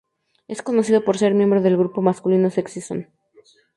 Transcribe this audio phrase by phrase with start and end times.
[0.47, 3.09] Es conocido por ser miembro del grupo masculino Sexy Zone.